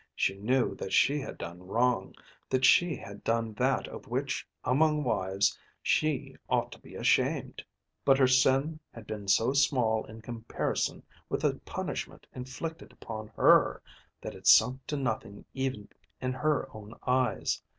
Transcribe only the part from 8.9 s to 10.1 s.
had been so small